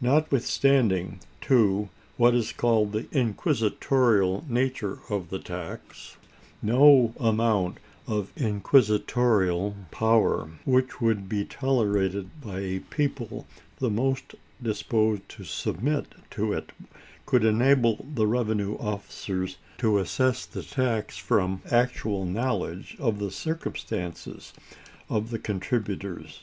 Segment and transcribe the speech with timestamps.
[0.00, 6.16] Notwithstanding, too, what is called the inquisitorial nature of the tax,
[6.60, 13.46] no amount of inquisitorial power which would be tolerated by a people
[13.78, 16.72] the most disposed to submit to it
[17.24, 24.52] could enable the revenue officers to assess the tax from actual knowledge of the circumstances
[25.08, 26.40] of contributors.